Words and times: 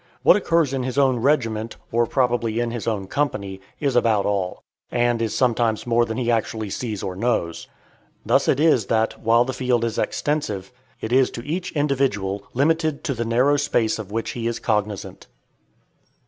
What 0.23 0.35
occurs 0.35 0.73
in 0.73 0.81
his 0.81 0.97
own 0.97 1.17
regiment, 1.17 1.75
or 1.91 2.07
probably 2.07 2.59
in 2.59 2.71
his 2.71 2.87
own 2.87 3.05
company, 3.05 3.61
is 3.79 3.95
about 3.95 4.25
all, 4.25 4.63
and 4.91 5.21
is 5.21 5.35
sometimes 5.35 5.85
more 5.85 6.05
than 6.07 6.17
he 6.17 6.31
actually 6.31 6.71
sees 6.71 7.03
or 7.03 7.15
knows. 7.15 7.67
Thus 8.25 8.47
it 8.47 8.59
is 8.59 8.87
that, 8.87 9.21
while 9.21 9.45
the 9.45 9.53
field 9.53 9.83
is 9.85 9.99
extensive, 9.99 10.71
it 11.01 11.13
is 11.13 11.29
to 11.29 11.45
each 11.45 11.71
individual 11.73 12.43
limited 12.55 13.03
to 13.03 13.13
the 13.13 13.25
narrow 13.25 13.57
space 13.57 13.99
of 13.99 14.09
which 14.11 14.31
he 14.31 14.47
is 14.47 14.57
cognizant. 14.57 15.27